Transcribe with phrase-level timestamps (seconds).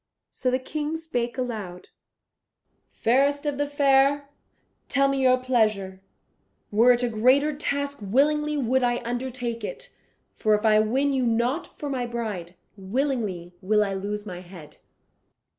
[0.31, 1.89] So the King spake aloud,
[2.89, 4.29] "Fairest of the fair,
[4.89, 6.01] tell me your pleasure;
[6.71, 9.95] were it a greater task willingly would I undertake it,
[10.33, 14.77] for if I win you not for my bride, willingly will I lose my head."